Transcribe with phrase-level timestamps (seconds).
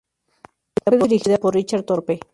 [0.83, 2.19] Fue dirigida por Richard Thorpe.